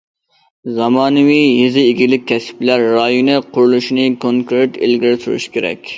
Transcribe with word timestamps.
زامانىۋى 0.77 1.35
يېزا 1.35 1.83
ئىگىلىك 1.89 2.25
كەسىپلەر 2.33 2.85
رايونى 2.95 3.37
قۇرۇلۇشىنى 3.59 4.09
كونكرېت 4.25 4.81
ئىلگىرى 4.89 5.25
سۈرۈشى 5.27 5.55
كېرەك. 5.59 5.87